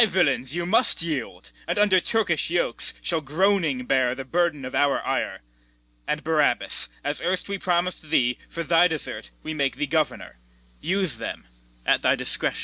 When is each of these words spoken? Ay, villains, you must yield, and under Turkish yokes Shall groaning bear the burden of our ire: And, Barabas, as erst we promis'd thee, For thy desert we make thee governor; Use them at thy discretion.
Ay, 0.01 0.07
villains, 0.07 0.55
you 0.55 0.65
must 0.65 1.03
yield, 1.03 1.51
and 1.67 1.77
under 1.77 1.99
Turkish 1.99 2.49
yokes 2.49 2.95
Shall 3.03 3.21
groaning 3.21 3.85
bear 3.85 4.15
the 4.15 4.25
burden 4.25 4.65
of 4.65 4.73
our 4.73 4.99
ire: 5.05 5.41
And, 6.07 6.23
Barabas, 6.23 6.89
as 7.03 7.21
erst 7.21 7.47
we 7.47 7.59
promis'd 7.59 8.09
thee, 8.09 8.39
For 8.49 8.63
thy 8.63 8.87
desert 8.87 9.29
we 9.43 9.53
make 9.53 9.75
thee 9.75 9.85
governor; 9.85 10.37
Use 10.79 11.17
them 11.17 11.45
at 11.85 12.01
thy 12.01 12.15
discretion. 12.15 12.59